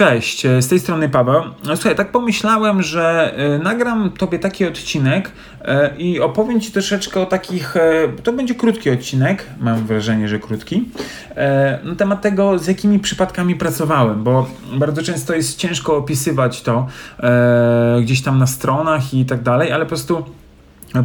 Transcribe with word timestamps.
Cześć, 0.00 0.42
z 0.60 0.68
tej 0.68 0.80
strony 0.80 1.08
Paweł. 1.08 1.42
Słuchaj, 1.64 1.96
tak 1.96 2.12
pomyślałem, 2.12 2.82
że 2.82 3.34
e, 3.36 3.58
nagram 3.58 4.10
Tobie 4.10 4.38
taki 4.38 4.64
odcinek 4.66 5.32
e, 5.62 5.96
i 5.98 6.20
opowiem 6.20 6.60
Ci 6.60 6.72
troszeczkę 6.72 7.20
o 7.20 7.26
takich, 7.26 7.76
e, 7.76 8.08
to 8.22 8.32
będzie 8.32 8.54
krótki 8.54 8.90
odcinek, 8.90 9.46
mam 9.60 9.86
wrażenie, 9.86 10.28
że 10.28 10.38
krótki, 10.38 10.88
na 11.84 11.94
temat 11.94 12.22
tego, 12.22 12.58
z 12.58 12.66
jakimi 12.66 12.98
przypadkami 12.98 13.56
pracowałem, 13.56 14.24
bo 14.24 14.46
bardzo 14.72 15.02
często 15.02 15.34
jest 15.34 15.58
ciężko 15.58 15.96
opisywać 15.96 16.62
to 16.62 16.86
gdzieś 18.02 18.22
tam 18.22 18.38
na 18.38 18.46
stronach 18.46 19.14
i 19.14 19.24
tak 19.24 19.42
dalej, 19.42 19.72
ale 19.72 19.84
po 19.84 19.88
prostu 19.88 20.24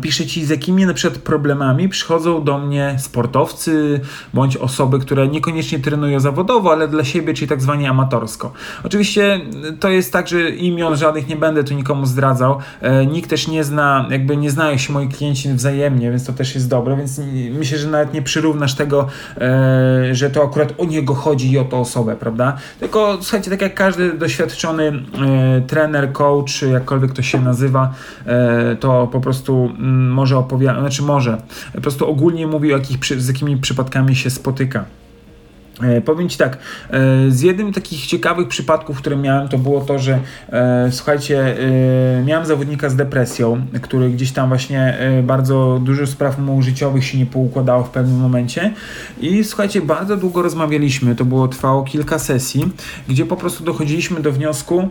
Piszę 0.02 0.26
ci, 0.26 0.46
z 0.46 0.50
jakimi 0.50 0.86
na 0.86 0.94
przykład 0.94 1.22
problemami 1.22 1.90
przychodzą 1.90 2.44
do 2.44 2.58
mnie 2.58 2.96
sportowcy 3.00 4.02
bądź 4.34 4.58
osoby, 4.58 5.00
które 5.00 5.28
niekoniecznie 5.28 5.80
trenują 5.80 6.20
zawodowo, 6.20 6.72
ale 6.72 6.88
dla 6.88 7.04
siebie, 7.04 7.34
czyli 7.34 7.48
tak 7.48 7.62
zwanie 7.62 7.90
amatorsko. 7.90 8.54
Oczywiście 8.84 9.42
to 9.80 9.90
jest 9.90 10.14
tak, 10.14 10.28
że 10.28 10.50
imion 10.50 10.96
żadnych 10.96 11.28
nie 11.28 11.36
będę 11.36 11.64
tu 11.64 11.74
nikomu 11.74 12.06
zdradzał. 12.06 12.60
E, 12.82 13.06
nikt 13.06 13.29
też 13.29 13.48
nie 13.48 13.64
zna, 13.64 14.07
jakby 14.10 14.38
nie 14.38 14.52
znają 14.52 14.78
się 14.78 14.93
moi 14.93 15.10
klienci 15.10 15.54
wzajemnie, 15.54 16.10
więc 16.10 16.26
to 16.26 16.34
też 16.34 16.56
jest 16.56 16.70
dobre, 16.70 16.98
więc 16.98 17.21
myślę, 17.52 17.78
że 17.78 17.88
nawet 17.88 18.14
nie 18.14 18.21
przyrównasz 18.21 18.76
tego, 18.76 19.07
e, 19.38 20.15
że 20.15 20.29
to 20.29 20.43
akurat 20.43 20.74
o 20.78 20.86
niego 20.86 21.14
chodzi 21.14 21.52
i 21.52 21.57
o 21.57 21.64
tą 21.64 21.79
osobę, 21.79 22.15
prawda? 22.15 22.57
Tylko 22.79 23.18
słuchajcie, 23.21 23.52
tak 23.52 23.62
jak 23.62 23.76
każdy 23.76 24.14
doświadczony 24.14 24.88
e, 24.88 25.62
trener, 25.62 26.12
coach, 26.12 26.62
jakkolwiek 26.71 27.14
to 27.14 27.21
się 27.21 27.42
nazywa, 27.42 27.93
to 28.79 29.07
po 29.12 29.21
prostu 29.21 29.75
może 30.10 30.38
opowiada, 30.38 30.79
znaczy 30.79 31.04
może, 31.04 31.38
po 31.74 31.82
prostu 31.82 32.09
ogólnie 32.09 32.47
mówi 32.47 32.73
o 32.73 32.78
jakich, 32.78 33.06
z 33.06 33.28
jakimi 33.28 33.58
przypadkami 33.58 34.16
się 34.16 34.30
spotyka. 34.30 34.86
E, 35.81 36.02
powiem 36.02 36.30
Ci 36.30 36.38
tak, 36.38 36.58
e, 36.89 37.00
z 37.31 37.42
jednym 37.42 37.73
takich 37.73 38.06
ciekawych 38.06 38.48
przypadków, 38.48 38.98
które 38.98 39.16
miałem, 39.16 39.48
to 39.48 39.58
było 39.58 39.81
to, 39.81 40.00
że 40.00 40.20
e, 40.50 40.88
słuchajcie, 40.92 41.56
miałem 42.25 42.45
zawodnika 42.45 42.90
z 42.90 42.96
depresją, 42.96 43.66
który 43.81 44.09
gdzieś 44.09 44.31
tam 44.31 44.50
właśnie 44.50 44.98
bardzo 45.23 45.81
dużo 45.84 46.08
spraw 46.08 46.40
mu 46.40 46.62
życiowych 46.62 47.06
się 47.06 47.18
nie 47.18 47.26
poukładało 47.26 47.84
w 47.84 47.90
pewnym 47.90 48.20
momencie 48.20 48.73
i 49.20 49.44
słuchajcie, 49.44 49.81
bardzo 49.81 50.18
długo 50.18 50.42
rozmawialiśmy, 50.42 51.16
to 51.16 51.26
było 51.26 51.48
trwało 51.48 51.84
kilka 51.84 52.20
sesji, 52.20 52.72
gdzie 53.09 53.26
po 53.26 53.38
prostu 53.38 53.64
dochodziliśmy 53.64 54.22
do 54.22 54.31
wniosku, 54.31 54.90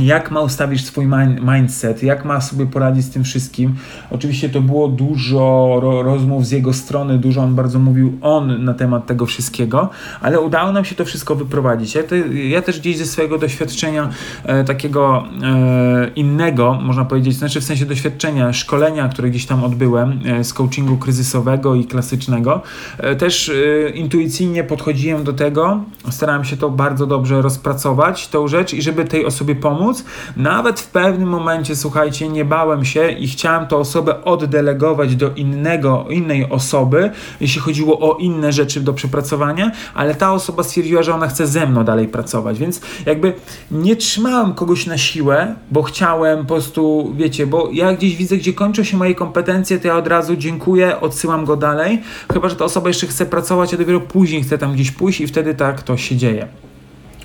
jak 0.00 0.30
ma 0.30 0.40
ustawić 0.40 0.86
swój 0.86 1.06
mindset, 1.40 2.02
jak 2.02 2.24
ma 2.24 2.40
sobie 2.40 2.66
poradzić 2.66 3.04
z 3.04 3.10
tym 3.10 3.24
wszystkim. 3.24 3.74
Oczywiście 4.10 4.48
to 4.48 4.60
było 4.60 4.88
dużo 4.88 5.80
rozmów 6.04 6.46
z 6.46 6.50
jego 6.50 6.72
strony, 6.72 7.18
dużo 7.18 7.42
on 7.42 7.54
bardzo 7.54 7.78
mówił 7.78 8.18
on 8.20 8.64
na 8.64 8.74
temat 8.74 9.06
tego 9.06 9.26
wszystkiego, 9.26 9.90
ale 10.20 10.40
udało 10.40 10.72
nam 10.72 10.84
się 10.84 10.94
to 10.94 11.04
wszystko 11.04 11.34
wyprowadzić. 11.34 11.94
Ja, 11.94 12.02
te, 12.02 12.18
ja 12.28 12.62
też 12.62 12.80
gdzieś 12.80 12.98
ze 12.98 13.06
swojego 13.06 13.38
doświadczenia 13.38 14.10
e, 14.44 14.64
takiego 14.64 15.24
e, 15.42 16.08
innego, 16.16 16.78
można 16.82 17.04
powiedzieć, 17.04 17.36
znaczy 17.36 17.60
w 17.60 17.64
sensie 17.64 17.86
doświadczenia, 17.86 18.52
szkolenia, 18.52 19.08
które 19.08 19.30
gdzieś 19.30 19.46
tam 19.46 19.64
odbyłem 19.64 20.20
e, 20.24 20.44
z 20.44 20.52
coachingu 20.52 20.96
kryzysowego 20.96 21.74
i 21.74 21.84
klasycznego, 21.84 22.62
e, 22.98 23.16
też 23.16 23.48
e, 23.48 23.90
intuicyjnie 23.90 24.64
podchodziłem 24.64 25.24
do 25.24 25.32
tego, 25.32 25.80
starałem 26.10 26.44
się 26.44 26.56
to 26.56 26.70
bardzo 26.70 27.06
dobrze 27.06 27.42
rozpracować, 27.42 28.28
tą 28.28 28.48
rzecz 28.48 28.74
i 28.74 28.82
żeby 28.82 29.04
tej 29.04 29.26
osobie 29.26 29.54
pomóc, 29.54 29.81
pomóc. 29.82 30.04
Nawet 30.36 30.80
w 30.80 30.86
pewnym 30.86 31.28
momencie, 31.28 31.76
słuchajcie, 31.76 32.28
nie 32.28 32.44
bałem 32.44 32.84
się 32.84 33.10
i 33.10 33.28
chciałem 33.28 33.66
tę 33.66 33.76
osobę 33.76 34.24
oddelegować 34.24 35.16
do 35.16 35.30
innego, 35.30 36.06
innej 36.10 36.50
osoby, 36.50 37.10
jeśli 37.40 37.60
chodziło 37.60 37.98
o 37.98 38.18
inne 38.18 38.52
rzeczy 38.52 38.80
do 38.80 38.92
przepracowania, 38.92 39.70
ale 39.94 40.14
ta 40.14 40.32
osoba 40.32 40.62
stwierdziła, 40.62 41.02
że 41.02 41.14
ona 41.14 41.28
chce 41.28 41.46
ze 41.46 41.66
mną 41.66 41.84
dalej 41.84 42.08
pracować, 42.08 42.58
więc 42.58 42.80
jakby 43.06 43.32
nie 43.70 43.96
trzymałem 43.96 44.54
kogoś 44.54 44.86
na 44.86 44.98
siłę, 44.98 45.54
bo 45.70 45.82
chciałem 45.82 46.38
po 46.38 46.44
prostu, 46.44 47.12
wiecie, 47.16 47.46
bo 47.46 47.68
ja 47.72 47.92
gdzieś 47.92 48.16
widzę, 48.16 48.36
gdzie 48.36 48.52
kończą 48.52 48.84
się 48.84 48.96
moje 48.96 49.14
kompetencje, 49.14 49.78
to 49.78 49.88
ja 49.88 49.96
od 49.96 50.06
razu 50.06 50.36
dziękuję, 50.36 51.00
odsyłam 51.00 51.44
go 51.44 51.56
dalej, 51.56 52.02
chyba, 52.32 52.48
że 52.48 52.56
ta 52.56 52.64
osoba 52.64 52.88
jeszcze 52.88 53.06
chce 53.06 53.26
pracować, 53.26 53.74
a 53.74 53.76
dopiero 53.76 54.00
później 54.00 54.42
chce 54.42 54.58
tam 54.58 54.72
gdzieś 54.72 54.90
pójść 54.90 55.20
i 55.20 55.26
wtedy 55.26 55.54
tak 55.54 55.82
to 55.82 55.96
się 55.96 56.16
dzieje. 56.16 56.71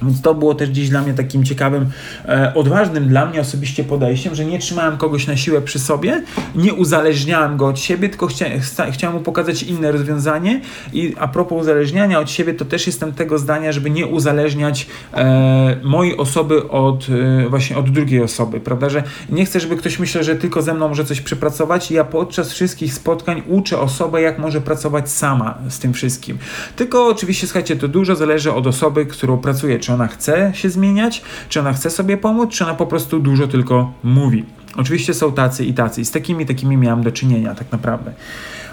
Więc 0.01 0.21
to 0.21 0.33
było 0.33 0.55
też 0.55 0.69
gdzieś 0.69 0.89
dla 0.89 1.01
mnie 1.01 1.13
takim 1.13 1.43
ciekawym, 1.43 1.89
e, 2.25 2.53
odważnym 2.55 3.07
dla 3.07 3.25
mnie 3.25 3.41
osobiście 3.41 3.83
podejściem, 3.83 4.35
że 4.35 4.45
nie 4.45 4.59
trzymałem 4.59 4.97
kogoś 4.97 5.27
na 5.27 5.37
siłę 5.37 5.61
przy 5.61 5.79
sobie, 5.79 6.23
nie 6.55 6.73
uzależniałem 6.73 7.57
go 7.57 7.67
od 7.67 7.79
siebie, 7.79 8.09
tylko 8.09 8.27
chcia, 8.27 8.45
chciałem 8.91 9.17
mu 9.17 9.23
pokazać 9.23 9.63
inne 9.63 9.91
rozwiązanie. 9.91 10.61
I 10.93 11.15
a 11.19 11.27
propos 11.27 11.61
uzależniania 11.61 12.19
od 12.19 12.31
siebie, 12.31 12.53
to 12.53 12.65
też 12.65 12.87
jestem 12.87 13.13
tego 13.13 13.37
zdania, 13.37 13.71
żeby 13.71 13.89
nie 13.89 14.05
uzależniać 14.05 14.87
e, 15.13 15.77
mojej 15.83 16.17
osoby 16.17 16.69
od 16.69 17.07
e, 17.45 17.49
właśnie 17.49 17.77
od 17.77 17.89
drugiej 17.89 18.23
osoby, 18.23 18.59
prawda? 18.59 18.89
Że 18.89 19.03
nie 19.29 19.45
chcę, 19.45 19.59
żeby 19.59 19.77
ktoś 19.77 19.99
myślał, 19.99 20.23
że 20.23 20.35
tylko 20.35 20.61
ze 20.61 20.73
mną 20.73 20.89
może 20.89 21.05
coś 21.05 21.21
przepracować. 21.21 21.91
Ja 21.91 22.03
podczas 22.03 22.51
wszystkich 22.51 22.93
spotkań 22.93 23.41
uczę 23.47 23.79
osobę, 23.79 24.21
jak 24.21 24.39
może 24.39 24.61
pracować 24.61 25.11
sama 25.11 25.57
z 25.69 25.79
tym 25.79 25.93
wszystkim. 25.93 26.37
Tylko 26.75 27.07
oczywiście, 27.07 27.47
słuchajcie, 27.47 27.75
to 27.75 27.87
dużo 27.87 28.15
zależy 28.15 28.53
od 28.53 28.67
osoby, 28.67 29.05
którą 29.05 29.37
pracuję 29.37 29.79
czy 29.87 29.93
ona 29.93 30.07
chce 30.07 30.51
się 30.53 30.69
zmieniać, 30.69 31.21
czy 31.49 31.59
ona 31.59 31.73
chce 31.73 31.89
sobie 31.89 32.17
pomóc, 32.17 32.51
czy 32.51 32.63
ona 32.63 32.73
po 32.73 32.87
prostu 32.87 33.19
dużo 33.19 33.47
tylko 33.47 33.91
mówi. 34.03 34.45
Oczywiście 34.77 35.13
są 35.13 35.31
tacy 35.31 35.65
i 35.65 35.73
tacy. 35.73 36.01
I 36.01 36.05
z 36.05 36.11
takimi, 36.11 36.45
takimi 36.45 36.77
miałem 36.77 37.03
do 37.03 37.11
czynienia 37.11 37.55
tak 37.55 37.71
naprawdę. 37.71 38.11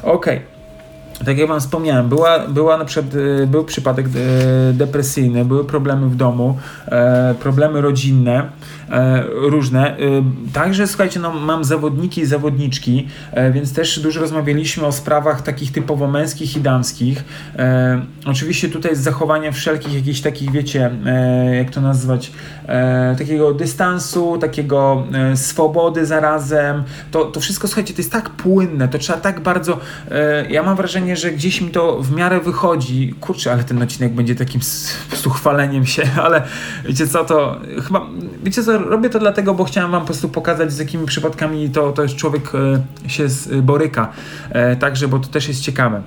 Okej. 0.03 0.37
Okay 0.37 0.54
tak 1.27 1.39
jak 1.39 1.49
Wam 1.49 1.61
wspomniałem, 1.61 2.09
była, 2.09 2.39
była 2.39 2.79
na 2.79 2.85
przykład, 2.85 3.15
y, 3.15 3.47
był 3.47 3.65
przypadek 3.65 4.07
y, 4.07 4.11
depresyjny, 4.73 5.45
były 5.45 5.65
problemy 5.65 6.09
w 6.09 6.17
domu, 6.17 6.59
e, 6.87 7.35
problemy 7.41 7.81
rodzinne, 7.81 8.51
e, 8.91 9.25
różne. 9.33 9.99
Y, 9.99 10.23
także, 10.53 10.87
słuchajcie, 10.87 11.21
no, 11.21 11.33
mam 11.33 11.65
zawodniki 11.65 12.21
i 12.21 12.27
zawodniczki, 12.27 13.09
e, 13.33 13.53
więc 13.53 13.73
też 13.73 14.01
dużo 14.01 14.21
rozmawialiśmy 14.21 14.87
o 14.87 14.93
sprawach 14.93 15.43
takich 15.43 15.73
typowo 15.73 16.09
męskich 16.09 16.57
i 16.57 16.61
damskich. 16.61 17.25
Oczywiście 18.27 18.69
tutaj 18.69 18.97
z 18.97 18.99
zachowaniem 18.99 19.53
wszelkich 19.53 19.95
jakichś 19.95 20.21
takich, 20.21 20.51
wiecie, 20.51 20.91
jak 21.53 21.71
to 21.71 21.81
nazwać, 21.81 22.33
takiego 23.19 23.55
dystansu, 23.55 24.39
takiego 24.39 25.07
swobody 25.35 26.07
zarazem. 26.07 26.83
To, 27.11 27.25
to 27.25 27.41
wszystko, 27.41 27.69
słuchajcie, 27.69 27.95
to 27.95 28.01
jest 28.01 28.13
tak 28.13 28.31
płynne, 28.31 28.89
to 28.89 28.99
trzeba 28.99 29.21
tak 29.21 29.41
bardzo, 29.41 29.79
ja 30.51 30.63
mam 30.63 30.77
wrażenie, 30.77 31.04
wrażenie, 31.05 31.17
że 31.17 31.33
gdzieś 31.33 31.61
mi 31.61 31.71
to 31.71 32.03
w 32.03 32.17
miarę 32.17 32.41
wychodzi. 32.41 33.15
Kurczę, 33.21 33.53
ale 33.53 33.65
ten 33.65 33.83
odcinek 33.83 34.13
będzie 34.13 34.35
takim 34.35 34.61
po 35.05 35.09
prostu 35.09 35.31
chwaleniem 35.31 35.87
się, 35.87 36.03
ale 36.25 36.43
wiecie 36.85 37.07
co, 37.07 37.25
to 37.25 37.61
chyba, 37.87 38.07
wiecie 38.43 38.63
co, 38.63 38.79
robię 38.79 39.11
to 39.11 39.19
dlatego, 39.19 39.55
bo 39.55 39.65
chciałem 39.65 39.91
wam 39.91 40.01
po 40.01 40.07
prostu 40.07 40.29
pokazać, 40.29 40.73
z 40.73 40.79
jakimi 40.79 41.07
przypadkami 41.07 41.71
to, 41.71 41.93
to 41.93 42.03
jest 42.03 42.17
człowiek 42.17 42.53
e, 42.55 43.11
się 43.11 43.27
boryka. 43.63 44.13
E, 44.51 44.77
także, 44.77 45.09
bo 45.09 45.19
to 45.19 45.29
też 45.29 45.49
jest 45.49 45.61
ciekawe. 45.61 46.03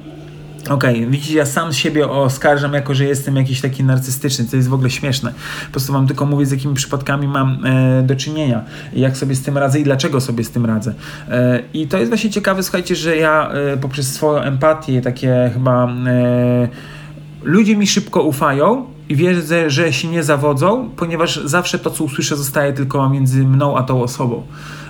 Okej, 0.70 0.98
okay, 0.98 1.12
widzicie, 1.12 1.38
ja 1.38 1.46
sam 1.46 1.74
siebie 1.74 2.10
oskarżam 2.10 2.74
jako, 2.74 2.94
że 2.94 3.06
jestem 3.06 3.36
jakiś 3.36 3.62
taki 3.62 3.84
narcystyczny, 3.84 4.46
co 4.46 4.56
jest 4.56 4.70
w 4.70 4.74
ogóle 4.74 4.90
śmieszne. 4.90 5.34
Po 5.66 5.72
prostu 5.72 5.94
wam 5.94 6.08
tylko 6.08 6.26
mówię, 6.26 6.46
z 6.46 6.52
jakimi 6.52 6.74
przypadkami 6.74 7.28
mam 7.28 7.66
e, 7.66 8.04
do 8.04 8.16
czynienia, 8.16 8.64
jak 8.94 9.18
sobie 9.18 9.36
z 9.36 9.42
tym 9.42 9.58
radzę 9.58 9.80
i 9.80 9.84
dlaczego 9.84 10.22
sobie 10.22 10.44
z 10.44 10.52
tym 10.52 10.66
radzę. 10.66 10.94
E, 11.30 11.60
I 11.74 11.88
to 11.88 11.98
jest 11.98 12.12
właśnie 12.12 12.30
ciekawe, 12.30 12.64
słuchajcie, 12.64 12.96
że 12.96 13.18
ja 13.18 13.50
e, 13.50 13.78
poprzez 13.78 14.14
swoją 14.14 14.42
empatię, 14.42 15.02
takie 15.02 15.52
chyba 15.54 15.88
e, 15.88 16.68
ludzie 17.44 17.78
mi 17.78 17.88
szybko 17.88 18.24
ufają, 18.24 18.98
i 19.10 19.16
wierzę, 19.16 19.70
że 19.70 19.94
się 19.94 20.08
nie 20.08 20.24
zawodzą, 20.24 20.90
ponieważ 20.96 21.42
zawsze 21.46 21.80
to, 21.80 21.92
co 21.92 22.04
usłyszę, 22.04 22.36
zostaje 22.36 22.74
tylko 22.74 23.10
między 23.10 23.44
mną 23.44 23.78
a 23.78 23.84
tą 23.84 24.04
osobą. 24.04 24.44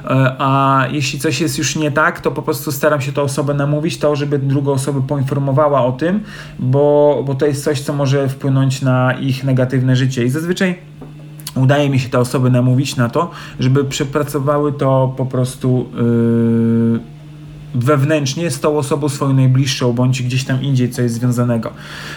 E, 0.08 0.36
a 0.40 0.84
jeśli 0.92 1.20
coś 1.20 1.42
jest 1.42 1.58
już 1.58 1.76
nie 1.76 1.92
tak, 1.92 2.22
to 2.22 2.32
po 2.32 2.42
prostu 2.42 2.72
staram 2.72 3.02
się 3.02 3.14
tę 3.14 3.22
osobę 3.22 3.54
namówić, 3.54 3.98
to 3.98 4.16
żeby 4.16 4.40
drugą 4.40 4.72
osobę 4.72 5.02
poinformowała 5.08 5.86
o 5.86 5.92
tym, 5.92 6.24
bo, 6.60 7.24
bo 7.26 7.36
to 7.36 7.46
jest 7.46 7.64
coś, 7.64 7.82
co 7.82 7.94
może 7.94 8.30
wpłynąć 8.30 8.82
na 8.82 9.14
ich 9.14 9.44
negatywne 9.44 9.96
życie. 9.96 10.26
I 10.26 10.30
zazwyczaj 10.30 10.76
udaje 11.56 11.90
mi 11.90 12.00
się 12.00 12.10
te 12.10 12.20
osoby 12.20 12.50
namówić 12.50 12.96
na 12.96 13.10
to, 13.10 13.32
żeby 13.60 13.86
przepracowały 13.86 14.74
to 14.74 15.14
po 15.18 15.26
prostu. 15.26 15.90
Yy, 16.94 17.18
wewnętrznie 17.76 18.52
z 18.52 18.60
tą 18.60 18.78
osobą 18.78 19.10
swoją 19.10 19.34
najbliższą, 19.34 19.94
bądź 19.94 20.24
gdzieś 20.24 20.44
tam 20.44 20.64
indziej, 20.64 20.90
co 20.90 21.02
jest 21.02 21.16
związanego. 21.16 21.72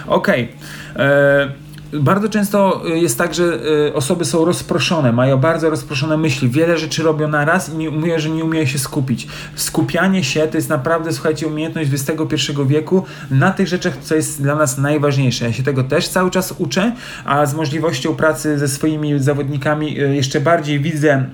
Okej. 0.07 0.49
E, 0.97 1.53
bardzo 1.93 2.29
często 2.29 2.83
y, 2.89 2.99
jest 2.99 3.19
tak, 3.19 3.35
że 3.35 3.45
y, 3.89 3.95
osoby 3.95 4.25
są 4.25 4.45
rozproszone, 4.45 5.13
mają 5.13 5.37
bardzo 5.37 5.71
rozproszone 5.71 6.17
myśli, 6.17 6.49
wiele 6.49 6.79
rzeczy 6.79 7.03
robią 7.03 7.29
na 7.29 7.45
raz 7.45 7.75
i 7.75 7.77
nie 7.77 8.21
że 8.21 8.31
nie 8.31 8.45
umieją 8.45 8.67
się 8.67 8.79
skupić. 8.79 9.27
Skupianie 9.55 10.25
się 10.25 10.49
to 10.49 10.57
jest 10.57 10.69
naprawdę, 10.69 11.13
słuchajcie, 11.13 11.47
umiejętność 11.47 11.91
XXI 11.93 12.53
wieku 12.67 13.05
na 13.31 13.51
tych 13.51 13.69
rzeczach, 13.69 13.97
co 14.03 14.15
jest 14.15 14.43
dla 14.43 14.55
nas 14.55 14.79
najważniejsze. 14.79 15.45
Ja 15.45 15.53
się 15.53 15.63
tego 15.63 15.85
też 15.85 16.09
cały 16.09 16.31
czas 16.31 16.55
uczę, 16.59 16.93
a 17.25 17.47
z 17.47 17.55
możliwością 17.55 18.15
pracy 18.15 18.59
ze 18.59 18.69
swoimi 18.69 19.19
zawodnikami 19.19 20.01
y, 20.01 20.17
jeszcze 20.17 20.41
bardziej 20.41 20.81
widzę 20.81 21.25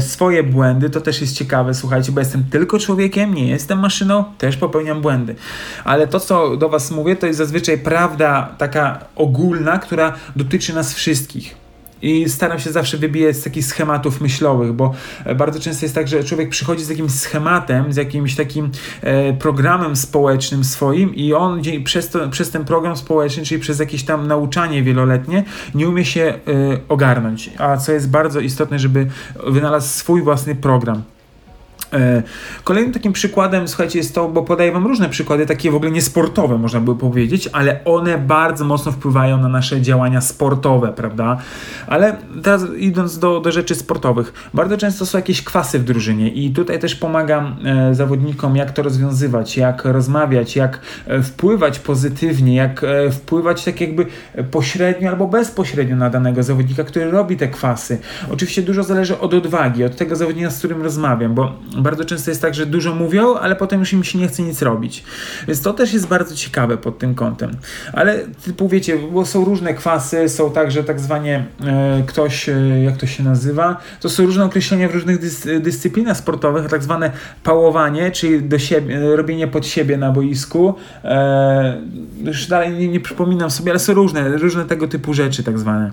swoje 0.00 0.42
błędy. 0.42 0.90
To 0.90 1.00
też 1.00 1.20
jest 1.20 1.36
ciekawe, 1.36 1.74
słuchajcie, 1.74 2.12
bo 2.12 2.20
jestem 2.20 2.44
tylko 2.50 2.78
człowiekiem, 2.78 3.34
nie 3.34 3.48
jestem 3.48 3.78
maszyną, 3.78 4.24
też 4.38 4.56
popełniam 4.56 5.00
błędy. 5.00 5.34
Ale 5.84 6.06
to, 6.06 6.20
co 6.20 6.56
do 6.56 6.68
Was 6.68 6.90
mówię, 6.90 7.16
to 7.16 7.26
jest 7.26 7.38
zazwyczaj 7.38 7.78
prawda 7.78 8.54
taka 8.58 8.98
ogólna, 9.16 9.78
która 9.78 9.99
która 10.00 10.18
dotyczy 10.36 10.74
nas 10.74 10.94
wszystkich. 10.94 11.60
i 12.02 12.28
staram 12.28 12.58
się 12.58 12.72
zawsze 12.72 12.98
wybijać 12.98 13.36
z 13.36 13.42
takich 13.42 13.64
schematów 13.64 14.20
myślowych, 14.20 14.72
bo 14.72 14.94
e, 15.24 15.34
bardzo 15.34 15.60
często 15.60 15.84
jest 15.84 15.94
tak, 15.94 16.08
że 16.08 16.24
człowiek 16.24 16.48
przychodzi 16.48 16.84
z 16.84 16.88
jakimś 16.88 17.12
schematem, 17.12 17.92
z 17.92 17.96
jakimś 17.96 18.36
takim 18.36 18.70
e, 19.02 19.32
programem 19.32 19.96
społecznym 19.96 20.64
swoim 20.64 21.14
i 21.14 21.32
on 21.32 21.62
przez, 21.84 22.08
to, 22.08 22.28
przez 22.28 22.50
ten 22.50 22.64
program 22.64 22.96
społeczny, 22.96 23.44
czyli 23.44 23.60
przez 23.60 23.78
jakieś 23.78 24.02
tam 24.02 24.26
nauczanie 24.26 24.82
wieloletnie, 24.82 25.44
nie 25.74 25.88
umie 25.88 26.04
się 26.04 26.22
e, 26.22 26.38
ogarnąć. 26.88 27.50
A 27.58 27.76
co 27.76 27.92
jest 27.92 28.10
bardzo 28.10 28.40
istotne, 28.40 28.78
żeby 28.78 29.06
wynalazł 29.46 29.88
swój 29.88 30.22
własny 30.22 30.54
program. 30.54 31.02
E, 31.92 32.22
kolejnym 32.64 32.92
takim 32.92 33.12
przykładem, 33.12 33.68
słuchajcie, 33.68 33.98
jest 33.98 34.14
to, 34.14 34.28
bo 34.28 34.42
podaję 34.42 34.72
Wam 34.72 34.86
różne 34.86 35.08
przykłady, 35.08 35.46
takie 35.46 35.70
w 35.70 35.74
ogóle 35.74 35.90
niesportowe, 35.90 36.58
można 36.58 36.80
by 36.80 36.96
powiedzieć, 36.96 37.48
ale 37.52 37.84
one 37.84 38.18
bardzo 38.18 38.64
mocno 38.64 38.92
wpływają 38.92 39.38
na 39.38 39.48
nasze 39.48 39.82
działania 39.82 40.20
sportowe, 40.20 40.92
prawda? 40.92 41.36
Ale 41.86 42.16
teraz 42.42 42.64
idąc 42.76 43.18
do, 43.18 43.40
do 43.40 43.52
rzeczy 43.52 43.74
sportowych, 43.74 44.32
bardzo 44.54 44.76
często 44.76 45.06
są 45.06 45.18
jakieś 45.18 45.42
kwasy 45.42 45.78
w 45.78 45.84
drużynie 45.84 46.28
i 46.28 46.50
tutaj 46.50 46.78
też 46.78 46.94
pomagam 46.94 47.56
e, 47.64 47.94
zawodnikom, 47.94 48.56
jak 48.56 48.70
to 48.70 48.82
rozwiązywać, 48.82 49.56
jak 49.56 49.84
rozmawiać, 49.84 50.56
jak 50.56 50.80
e, 51.06 51.22
wpływać 51.22 51.78
pozytywnie, 51.78 52.54
jak 52.54 52.84
e, 52.84 53.10
wpływać 53.10 53.64
tak 53.64 53.80
jakby 53.80 54.06
pośrednio 54.50 55.10
albo 55.10 55.26
bezpośrednio 55.26 55.96
na 55.96 56.10
danego 56.10 56.42
zawodnika, 56.42 56.84
który 56.84 57.10
robi 57.10 57.36
te 57.36 57.48
kwasy. 57.48 57.98
Oczywiście 58.30 58.62
dużo 58.62 58.82
zależy 58.82 59.18
od 59.18 59.34
odwagi, 59.34 59.84
od 59.84 59.96
tego 59.96 60.16
zawodnika, 60.16 60.50
z 60.50 60.58
którym 60.58 60.82
rozmawiam, 60.82 61.34
bo 61.34 61.52
bardzo 61.82 62.04
często 62.04 62.30
jest 62.30 62.42
tak, 62.42 62.54
że 62.54 62.66
dużo 62.66 62.94
mówią, 62.94 63.34
ale 63.34 63.56
potem 63.56 63.80
już 63.80 63.92
im 63.92 64.04
się 64.04 64.18
nie 64.18 64.28
chce 64.28 64.42
nic 64.42 64.62
robić. 64.62 65.04
Więc 65.48 65.62
to 65.62 65.72
też 65.72 65.92
jest 65.92 66.06
bardzo 66.06 66.34
ciekawe 66.34 66.76
pod 66.76 66.98
tym 66.98 67.14
kątem. 67.14 67.50
Ale 67.92 68.18
typu 68.44 68.68
wiecie, 68.68 68.98
bo 69.12 69.26
są 69.26 69.44
różne 69.44 69.74
kwasy, 69.74 70.28
są 70.28 70.52
także 70.52 70.84
tak 70.84 71.00
zwanie 71.00 71.44
e, 71.66 72.02
ktoś, 72.06 72.48
e, 72.48 72.52
jak 72.84 72.96
to 72.96 73.06
się 73.06 73.22
nazywa, 73.22 73.76
to 74.00 74.08
są 74.08 74.26
różne 74.26 74.44
określenia 74.44 74.88
w 74.88 74.94
różnych 74.94 75.18
dys, 75.18 75.48
dyscyplinach 75.60 76.16
sportowych, 76.16 76.68
tak 76.68 76.82
zwane 76.82 77.12
pałowanie, 77.44 78.10
czyli 78.10 78.42
do 78.42 78.58
siebie, 78.58 79.16
robienie 79.16 79.48
pod 79.48 79.66
siebie 79.66 79.96
na 79.96 80.12
boisku. 80.12 80.74
E, 81.04 81.80
już 82.24 82.46
dalej 82.46 82.70
nie, 82.70 82.88
nie 82.88 83.00
przypominam 83.00 83.50
sobie, 83.50 83.72
ale 83.72 83.78
są 83.78 83.94
różne, 83.94 84.28
różne 84.38 84.64
tego 84.64 84.88
typu 84.88 85.14
rzeczy 85.14 85.42
tak 85.42 85.58
zwane. 85.58 85.92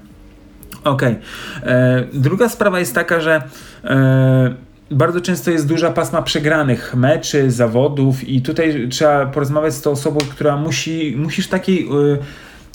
Okej. 0.84 1.16
Okay. 1.62 1.74
E, 1.74 2.04
druga 2.14 2.50
sprawa 2.50 2.80
jest 2.80 2.96
taka, 2.96 3.20
że 3.20 3.42
e, 3.84 4.56
bardzo 4.92 5.22
często 5.22 5.52
jest 5.52 5.68
duża 5.68 5.92
pasma 5.92 6.22
przegranych 6.22 6.96
meczy, 6.96 7.52
zawodów 7.52 8.30
i 8.30 8.42
tutaj 8.42 8.88
trzeba 8.90 9.26
porozmawiać 9.26 9.74
z 9.74 9.82
tą 9.82 9.92
osobą, 9.92 10.20
która 10.30 10.58
musi, 10.58 11.16
musisz 11.18 11.48
takiej 11.48 11.84
y, 11.84 12.18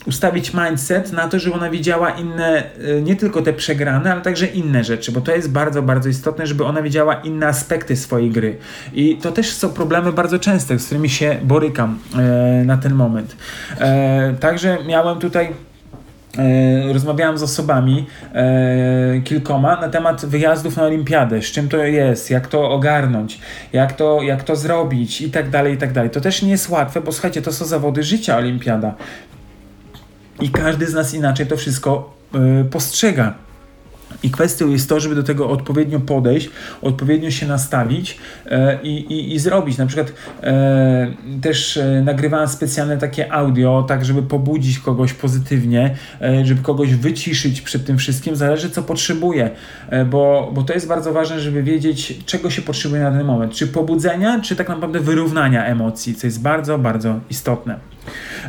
ustawić 0.07 0.55
mindset 0.55 1.13
na 1.13 1.29
to, 1.29 1.39
żeby 1.39 1.57
ona 1.57 1.71
widziała 1.71 2.11
inne, 2.11 2.65
y, 2.99 3.03
nie 3.03 3.17
tylko 3.17 3.43
te 3.43 3.53
przegrane, 3.53 4.13
ale 4.13 4.21
także 4.21 4.47
inne 4.47 4.85
rzeczy, 4.85 5.13
bo 5.13 5.21
to 5.21 5.35
jest 5.35 5.51
bardzo, 5.51 5.83
bardzo 5.83 6.09
istotne, 6.09 6.47
żeby 6.47 6.65
ona 6.65 6.83
widziała 6.83 7.15
inne 7.15 7.47
aspekty 7.47 7.97
swojej 7.97 8.31
gry. 8.31 8.57
I 8.93 9.17
to 9.17 9.33
też 9.33 9.53
są 9.53 9.69
problemy 9.69 10.13
bardzo 10.13 10.39
częste, 10.39 10.79
z 10.79 10.87
którymi 10.87 11.11
się 11.11 11.37
borykam 11.43 11.99
y, 12.63 12.65
na 12.65 12.77
ten 12.77 12.95
moment. 12.95 13.37
także 14.41 14.79
miałem 14.87 15.19
tutaj 15.19 15.72
E, 16.39 16.93
rozmawiałem 16.93 17.39
z 17.39 17.43
osobami 17.43 18.07
e, 18.35 19.21
kilkoma 19.25 19.81
na 19.81 19.89
temat 19.89 20.27
wyjazdów 20.27 20.77
na 20.77 20.83
olimpiadę, 20.83 21.43
z 21.43 21.45
czym 21.45 21.69
to 21.69 21.77
jest, 21.77 22.31
jak 22.31 22.47
to 22.47 22.71
ogarnąć, 22.71 23.41
jak 23.73 23.93
to, 23.93 24.23
jak 24.23 24.43
to 24.43 24.57
zrobić 24.57 25.21
i 25.21 25.31
tak 25.31 25.51
dalej, 25.51 25.75
i 25.75 25.77
tak 25.77 25.93
dalej. 25.93 26.11
To 26.11 26.21
też 26.21 26.43
nie 26.43 26.51
jest 26.51 26.69
łatwe, 26.69 27.01
bo 27.01 27.13
słuchajcie, 27.13 27.43
to 27.43 27.53
są 27.53 27.65
zawody 27.65 28.03
życia 28.03 28.37
olimpiada. 28.37 28.95
I 30.41 30.51
każdy 30.51 30.87
z 30.87 30.95
nas 30.95 31.15
inaczej 31.15 31.47
to 31.47 31.57
wszystko 31.57 32.15
e, 32.35 32.65
postrzega. 32.65 33.35
I 34.23 34.31
kwestią 34.31 34.69
jest 34.69 34.89
to, 34.89 35.01
żeby 35.01 35.15
do 35.15 35.23
tego 35.23 35.49
odpowiednio 35.49 36.01
podejść, 36.01 36.51
odpowiednio 36.83 37.31
się 37.31 37.47
nastawić 37.47 38.19
e, 38.47 38.79
i, 38.83 39.35
i, 39.35 39.39
zrobić. 39.39 39.79
Na 39.79 39.87
przykład 39.87 40.13
e, 40.43 41.13
też 41.43 41.77
e, 41.77 42.03
nagrywałem 42.05 42.49
specjalne 42.49 42.99
takie 42.99 43.33
audio, 43.33 43.85
tak 43.89 44.05
żeby 44.05 44.23
pobudzić 44.23 44.79
kogoś 44.79 45.13
pozytywnie, 45.13 45.97
e, 46.21 46.45
żeby 46.47 46.63
kogoś 46.63 46.95
wyciszyć 46.95 47.61
przed 47.61 47.85
tym 47.85 47.99
wszystkim. 47.99 48.37
Zależy, 48.37 48.71
co 48.71 48.83
potrzebuje, 48.83 49.51
e, 49.89 50.05
bo, 50.05 50.51
bo 50.55 50.63
to 50.63 50.73
jest 50.73 50.89
bardzo 50.89 51.13
ważne, 51.13 51.41
żeby 51.41 51.63
wiedzieć, 51.63 52.19
czego 52.27 52.51
się 52.51 52.63
potrzebuje 52.63 53.03
na 53.03 53.11
ten 53.11 53.25
moment. 53.25 53.53
Czy 53.53 53.67
pobudzenia, 53.67 54.41
czy 54.41 54.57
tak 54.57 54.69
naprawdę 54.69 55.01
wyrównania 55.01 55.65
emocji, 55.65 56.15
co 56.15 56.27
jest 56.27 56.43
bardzo, 56.43 56.79
bardzo 56.79 57.21
istotne. 57.31 57.92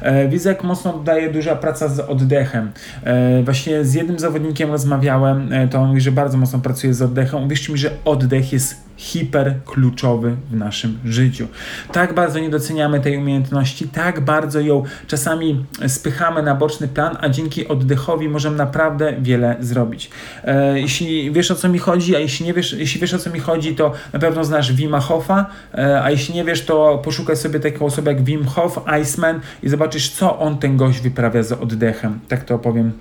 E, 0.02 0.28
widzę, 0.28 0.50
jak 0.50 0.64
mocno 0.64 0.94
daje 0.94 1.32
duża 1.32 1.56
praca 1.56 1.88
z 1.88 2.00
oddechem. 2.00 2.72
E, 3.04 3.44
właśnie 3.44 3.86
z 3.86 3.94
jednym 3.94 4.20
zawodnikiem 4.20 4.72
rozmawiałem, 4.72 5.54
e, 5.54 5.68
to 5.68 5.80
on 5.80 5.88
mówi, 5.88 6.02
że 6.02 6.12
bardzo 6.12 6.38
mocno 6.38 6.60
pracuje 6.60 6.94
z 6.94 7.02
oddechem. 7.02 7.44
Uwierzcie 7.44 7.74
mi, 7.74 7.80
że 7.80 7.92
oddech 8.06 8.54
jest 8.54 8.83
hiper 9.04 9.56
kluczowy 9.66 10.36
w 10.52 10.56
naszym 10.56 11.00
życiu. 11.06 11.48
Tak 11.92 12.14
bardzo 12.14 12.40
nie 12.40 12.50
doceniamy 12.50 13.00
tej 13.00 13.18
umiejętności, 13.18 13.88
tak 13.88 14.20
bardzo 14.20 14.60
ją 14.60 14.84
czasami 15.08 15.66
spychamy 15.88 16.44
na 16.44 16.56
boczny 16.56 16.88
plan, 16.88 17.18
a 17.22 17.30
dzięki 17.30 17.68
oddechowi 17.68 18.30
możemy 18.30 18.58
naprawdę 18.58 19.14
wiele 19.22 19.56
zrobić. 19.60 20.10
E, 20.44 20.80
jeśli 20.80 21.32
wiesz 21.32 21.52
o 21.52 21.56
co 21.56 21.70
mi 21.70 21.80
chodzi, 21.80 22.16
a 22.16 22.20
jeśli 22.20 22.46
nie 22.46 22.54
wiesz, 22.54 22.74
jeśli 22.74 23.02
wiesz 23.02 23.14
o 23.14 23.20
co 23.20 23.30
mi 23.30 23.40
chodzi, 23.40 23.76
to 23.76 23.94
na 24.14 24.20
pewno 24.20 24.44
znasz 24.44 24.74
Wima 24.74 25.00
Hofa, 25.00 25.46
e, 25.74 26.04
a 26.04 26.12
jeśli 26.12 26.36
nie 26.36 26.44
wiesz, 26.44 26.66
to 26.66 27.02
poszukaj 27.04 27.38
sobie 27.38 27.60
taką 27.60 27.86
osobę 27.86 28.14
jak 28.14 28.24
Wim 28.24 28.46
Hof, 28.46 28.80
Iceman 29.02 29.40
i 29.64 29.70
zobaczysz, 29.70 30.10
co 30.10 30.40
on 30.40 30.58
ten 30.58 30.78
gość 30.78 31.02
wyprawia 31.02 31.44
z 31.44 31.52
oddechem. 31.52 32.20
Tak 32.28 32.44
to 32.44 32.56
opowiem 32.56 32.92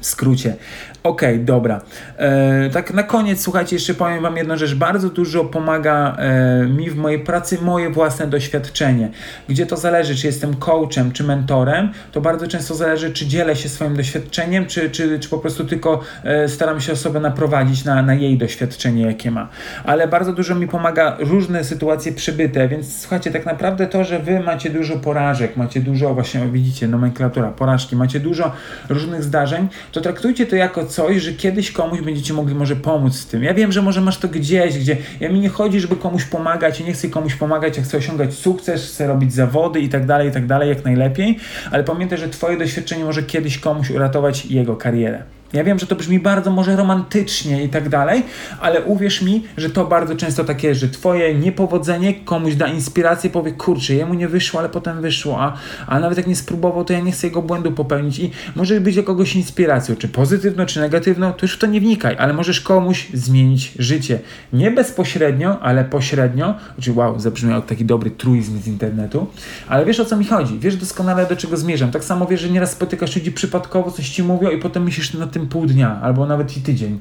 w 0.00 0.06
skrócie. 0.06 0.56
Okej, 1.02 1.34
okay, 1.34 1.44
dobra. 1.44 1.80
E, 2.18 2.70
tak 2.70 2.94
na 2.94 3.02
koniec, 3.02 3.40
słuchajcie, 3.40 3.76
jeszcze 3.76 3.94
powiem 3.94 4.22
Wam 4.22 4.36
jedną 4.36 4.56
rzecz. 4.56 4.74
Bardzo 4.74 5.10
dużo 5.10 5.44
pomaga 5.44 6.16
e, 6.18 6.66
mi 6.66 6.90
w 6.90 6.96
mojej 6.96 7.20
pracy 7.20 7.58
moje 7.62 7.90
własne 7.90 8.26
doświadczenie. 8.26 9.10
Gdzie 9.48 9.66
to 9.66 9.76
zależy, 9.76 10.16
czy 10.16 10.26
jestem 10.26 10.56
coachem, 10.56 11.12
czy 11.12 11.24
mentorem, 11.24 11.92
to 12.12 12.20
bardzo 12.20 12.48
często 12.48 12.74
zależy, 12.74 13.12
czy 13.12 13.26
dzielę 13.26 13.56
się 13.56 13.68
swoim 13.68 13.96
doświadczeniem, 13.96 14.66
czy, 14.66 14.90
czy, 14.90 15.18
czy 15.20 15.28
po 15.28 15.38
prostu 15.38 15.64
tylko 15.64 16.00
e, 16.24 16.48
staram 16.48 16.80
się 16.80 16.92
osobę 16.92 17.20
naprowadzić 17.20 17.84
na, 17.84 18.02
na 18.02 18.14
jej 18.14 18.38
doświadczenie, 18.38 19.02
jakie 19.02 19.30
ma. 19.30 19.48
Ale 19.84 20.08
bardzo 20.08 20.32
dużo 20.32 20.54
mi 20.54 20.68
pomaga 20.68 21.16
różne 21.18 21.64
sytuacje 21.64 22.12
przybyte, 22.12 22.68
więc 22.68 23.00
słuchajcie, 23.00 23.30
tak 23.30 23.46
naprawdę 23.46 23.86
to, 23.86 24.04
że 24.04 24.18
Wy 24.18 24.40
macie 24.40 24.70
dużo 24.70 24.96
porażek, 24.96 25.56
macie 25.56 25.80
dużo, 25.80 26.14
właśnie 26.14 26.46
widzicie, 26.46 26.88
nomenklatura, 26.88 27.48
porażki, 27.48 27.96
macie 27.96 28.20
dużo 28.20 28.52
różnych 28.88 29.22
zdarzeń, 29.22 29.68
to 29.92 30.00
traktujcie 30.00 30.46
to 30.46 30.56
jako 30.56 30.86
coś, 30.86 31.22
że 31.22 31.32
kiedyś 31.32 31.72
komuś 31.72 32.00
będziecie 32.00 32.34
mogli 32.34 32.54
może 32.54 32.76
pomóc 32.76 33.14
z 33.14 33.26
tym. 33.26 33.42
Ja 33.42 33.54
wiem, 33.54 33.72
że 33.72 33.82
może 33.82 34.00
masz 34.00 34.18
to 34.18 34.28
gdzieś, 34.28 34.78
gdzie 34.78 34.96
ja 35.20 35.28
mi 35.28 35.40
nie 35.40 35.48
chodzi, 35.48 35.80
żeby 35.80 35.96
komuś 35.96 36.24
pomagać, 36.24 36.80
ja 36.80 36.86
nie 36.86 36.92
chcę 36.92 37.08
komuś 37.08 37.34
pomagać, 37.34 37.76
ja 37.76 37.82
chcę 37.82 37.96
osiągać 37.96 38.34
sukces, 38.34 38.86
chcę 38.86 39.06
robić 39.06 39.34
zawody 39.34 39.80
i 39.80 39.88
tak 39.88 40.06
dalej, 40.06 40.28
i 40.28 40.32
tak 40.32 40.46
dalej, 40.46 40.68
jak 40.68 40.84
najlepiej, 40.84 41.38
ale 41.70 41.84
pamiętaj, 41.84 42.18
że 42.18 42.28
twoje 42.28 42.58
doświadczenie 42.58 43.04
może 43.04 43.22
kiedyś 43.22 43.58
komuś 43.58 43.90
uratować 43.90 44.46
jego 44.46 44.76
karierę. 44.76 45.35
Ja 45.56 45.64
wiem, 45.64 45.78
że 45.78 45.86
to 45.86 45.96
brzmi 45.96 46.20
bardzo 46.20 46.50
może 46.50 46.76
romantycznie 46.76 47.64
i 47.64 47.68
tak 47.68 47.88
dalej, 47.88 48.22
ale 48.60 48.82
uwierz 48.82 49.22
mi, 49.22 49.44
że 49.56 49.70
to 49.70 49.84
bardzo 49.84 50.16
często 50.16 50.44
tak 50.44 50.62
jest, 50.62 50.80
że 50.80 50.88
twoje 50.88 51.34
niepowodzenie 51.34 52.14
komuś 52.14 52.54
da 52.54 52.66
inspirację, 52.66 53.30
powie, 53.30 53.52
kurczę, 53.52 53.94
jemu 53.94 54.14
nie 54.14 54.28
wyszło, 54.28 54.60
ale 54.60 54.68
potem 54.68 55.00
wyszło, 55.02 55.40
a, 55.40 55.52
a 55.86 56.00
nawet 56.00 56.18
jak 56.18 56.26
nie 56.26 56.36
spróbował, 56.36 56.84
to 56.84 56.92
ja 56.92 57.00
nie 57.00 57.12
chcę 57.12 57.26
jego 57.26 57.42
błędu 57.42 57.72
popełnić 57.72 58.18
i 58.18 58.30
może 58.56 58.80
być 58.80 58.94
dla 58.94 59.02
kogoś 59.02 59.36
inspiracją, 59.36 59.96
czy 59.96 60.08
pozytywną, 60.08 60.66
czy 60.66 60.80
negatywną, 60.80 61.32
to 61.32 61.38
już 61.42 61.54
w 61.54 61.58
to 61.58 61.66
nie 61.66 61.80
wnikaj, 61.80 62.16
ale 62.18 62.32
możesz 62.32 62.60
komuś 62.60 63.08
zmienić 63.14 63.72
życie. 63.78 64.18
Nie 64.52 64.70
bezpośrednio, 64.70 65.60
ale 65.60 65.84
pośrednio, 65.84 66.54
znaczy 66.74 66.92
wow, 66.92 67.18
zabrzmiał 67.20 67.62
taki 67.62 67.84
dobry 67.84 68.10
truizm 68.10 68.60
z 68.60 68.66
internetu, 68.66 69.26
ale 69.68 69.84
wiesz 69.84 70.00
o 70.00 70.04
co 70.04 70.16
mi 70.16 70.24
chodzi, 70.24 70.58
wiesz 70.58 70.76
doskonale 70.76 71.26
do 71.26 71.36
czego 71.36 71.56
zmierzam. 71.56 71.90
Tak 71.90 72.04
samo 72.04 72.26
wiesz, 72.26 72.40
że 72.40 72.50
nieraz 72.50 72.72
spotykasz 72.72 73.16
ludzi 73.16 73.32
przypadkowo, 73.32 73.90
coś 73.90 74.10
ci 74.10 74.22
mówią 74.22 74.50
i 74.50 74.58
potem 74.58 74.82
myślisz 74.82 75.14
na 75.14 75.26
tym 75.26 75.45
pół 75.46 75.66
dnia, 75.66 76.00
albo 76.02 76.26
nawet 76.26 76.56
i 76.56 76.60
tydzień. 76.60 76.98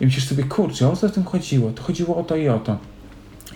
I 0.00 0.04
myślisz 0.04 0.28
sobie, 0.28 0.44
kurczę, 0.44 0.88
o 0.88 0.96
co 0.96 1.08
w 1.08 1.12
tym 1.12 1.24
chodziło? 1.24 1.70
To 1.70 1.82
chodziło 1.82 2.16
o 2.16 2.24
to 2.24 2.36
i 2.36 2.48
o 2.48 2.58
to. 2.58 2.78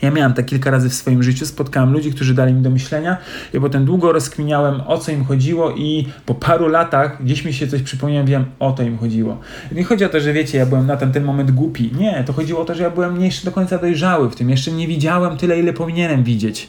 Ja 0.03 0.11
miałem 0.11 0.33
tak 0.35 0.47
kilka 0.47 0.71
razy 0.71 0.89
w 0.89 0.95
swoim 0.95 1.23
życiu, 1.23 1.47
spotkałem 1.47 1.93
ludzi, 1.93 2.13
którzy 2.13 2.35
dali 2.35 2.53
mi 2.53 2.63
do 2.63 2.71
myślenia 2.71 3.17
i 3.55 3.61
potem 3.61 3.85
długo 3.85 4.13
rozkminiałem, 4.13 4.81
o 4.87 4.99
co 4.99 5.13
im 5.13 5.25
chodziło 5.25 5.71
i 5.71 6.07
po 6.27 6.35
paru 6.35 6.69
latach 6.69 7.25
gdzieś 7.25 7.45
mi 7.45 7.53
się 7.53 7.67
coś 7.67 7.83
przypomniałem, 7.83 8.27
wiem, 8.27 8.45
o 8.59 8.73
to 8.73 8.83
im 8.83 8.99
chodziło. 8.99 9.39
I 9.73 9.75
nie 9.75 9.85
chodzi 9.85 10.05
o 10.05 10.09
to, 10.09 10.21
że 10.21 10.33
wiecie, 10.33 10.59
ja 10.59 10.67
byłem 10.67 10.87
na 10.87 10.97
ten, 10.97 11.13
ten 11.13 11.25
moment 11.25 11.51
głupi. 11.51 11.91
Nie, 11.99 12.25
to 12.27 12.33
chodziło 12.33 12.61
o 12.61 12.65
to, 12.65 12.75
że 12.75 12.83
ja 12.83 12.91
byłem 12.91 13.19
nie 13.19 13.27
jeszcze 13.27 13.45
do 13.45 13.53
końca 13.53 13.79
dojrzały 13.79 14.31
w 14.31 14.35
tym, 14.35 14.51
jeszcze 14.51 14.73
nie 14.73 14.87
widziałem 14.87 15.37
tyle, 15.37 15.59
ile 15.59 15.73
powinienem 15.73 16.25
widzieć. 16.25 16.69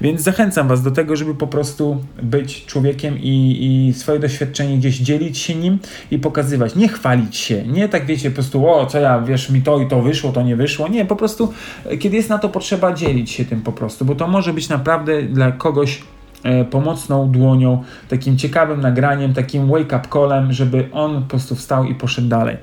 Więc 0.00 0.20
zachęcam 0.20 0.68
Was 0.68 0.82
do 0.82 0.90
tego, 0.90 1.16
żeby 1.16 1.34
po 1.34 1.46
prostu 1.46 2.04
być 2.22 2.64
człowiekiem 2.66 3.18
i, 3.18 3.58
i 3.60 3.92
swoje 3.92 4.18
doświadczenie 4.18 4.78
gdzieś 4.78 4.98
dzielić 4.98 5.38
się 5.38 5.54
nim 5.54 5.78
i 6.10 6.18
pokazywać. 6.18 6.76
Nie 6.76 6.88
chwalić 6.88 7.36
się, 7.36 7.66
nie 7.66 7.88
tak 7.88 8.06
wiecie, 8.06 8.30
po 8.30 8.34
prostu, 8.34 8.68
o, 8.68 8.86
co 8.86 8.98
ja, 8.98 9.20
wiesz, 9.20 9.50
mi 9.50 9.62
to 9.62 9.80
i 9.80 9.88
to 9.88 10.02
wyszło, 10.02 10.32
to 10.32 10.42
nie 10.42 10.56
wyszło. 10.56 10.88
Nie, 10.88 11.04
po 11.04 11.16
prostu, 11.16 11.52
kiedy 11.98 12.16
jest 12.16 12.28
na 12.28 12.38
to 12.38 12.48
potrzeba, 12.48 12.76
trzeba 12.76 12.92
dzielić 12.92 13.30
się 13.30 13.44
tym 13.44 13.62
po 13.62 13.72
prostu, 13.72 14.04
bo 14.04 14.14
to 14.14 14.28
może 14.28 14.52
być 14.52 14.68
naprawdę 14.68 15.22
dla 15.22 15.52
kogoś 15.52 16.02
e, 16.42 16.64
pomocną 16.64 17.30
dłonią, 17.30 17.82
takim 18.08 18.38
ciekawym 18.38 18.80
nagraniem, 18.80 19.34
takim 19.34 19.68
wake-up 19.68 20.08
callem, 20.12 20.52
żeby 20.52 20.88
on 20.92 21.22
po 21.22 21.28
prostu 21.28 21.54
wstał 21.54 21.84
i 21.84 21.94
poszedł 21.94 22.28
dalej. 22.28 22.56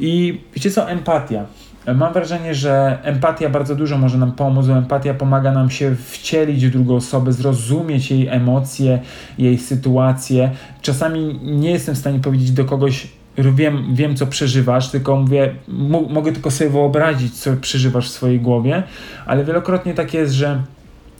I 0.00 0.40
wiecie 0.54 0.70
co? 0.70 0.90
Empatia. 0.90 1.46
Mam 1.94 2.12
wrażenie, 2.12 2.54
że 2.54 2.98
empatia 3.02 3.48
bardzo 3.48 3.74
dużo 3.74 3.98
może 3.98 4.18
nam 4.18 4.32
pomóc, 4.32 4.66
bo 4.66 4.72
empatia 4.72 5.14
pomaga 5.14 5.52
nam 5.52 5.70
się 5.70 5.96
wcielić 5.96 6.66
w 6.66 6.70
drugą 6.70 6.96
osobę, 6.96 7.32
zrozumieć 7.32 8.10
jej 8.10 8.28
emocje, 8.28 8.98
jej 9.38 9.58
sytuację. 9.58 10.50
Czasami 10.82 11.40
nie 11.42 11.70
jestem 11.70 11.94
w 11.94 11.98
stanie 11.98 12.18
powiedzieć 12.18 12.50
do 12.50 12.64
kogoś, 12.64 13.08
wiem, 13.38 13.94
wiem 13.94 14.16
co 14.16 14.26
przeżywasz, 14.26 14.90
tylko 14.90 15.16
mówię, 15.16 15.54
mogę 16.10 16.32
tylko 16.32 16.50
sobie 16.50 16.70
wyobrazić, 16.70 17.40
co 17.40 17.56
przeżywasz 17.60 18.08
w 18.08 18.12
swojej 18.12 18.40
głowie, 18.40 18.82
ale 19.26 19.44
wielokrotnie 19.44 19.94
tak 19.94 20.14
jest, 20.14 20.32
że 20.32 20.62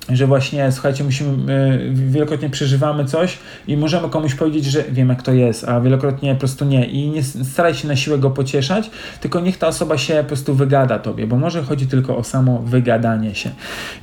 że 0.08 0.26
właśnie, 0.26 0.72
słuchajcie, 0.72 1.04
musimy, 1.04 1.52
y, 1.52 1.90
wielokrotnie 1.92 2.50
przeżywamy 2.50 3.04
coś 3.04 3.38
i 3.66 3.76
możemy 3.76 4.08
komuś 4.08 4.34
powiedzieć, 4.34 4.64
że 4.64 4.82
wiem 4.82 5.08
jak 5.08 5.22
to 5.22 5.32
jest, 5.32 5.68
a 5.68 5.80
wielokrotnie 5.80 6.34
po 6.34 6.38
prostu 6.38 6.64
nie. 6.64 6.86
I 6.86 7.08
nie 7.08 7.22
staraj 7.22 7.74
się 7.74 7.88
na 7.88 7.96
siłę 7.96 8.18
go 8.18 8.30
pocieszać, 8.30 8.90
tylko 9.20 9.40
niech 9.40 9.58
ta 9.58 9.66
osoba 9.66 9.98
się 9.98 10.14
po 10.14 10.24
prostu 10.24 10.54
wygada 10.54 10.98
tobie, 10.98 11.26
bo 11.26 11.36
może 11.36 11.62
chodzi 11.62 11.86
tylko 11.86 12.16
o 12.16 12.24
samo 12.24 12.58
wygadanie 12.58 13.34
się. 13.34 13.50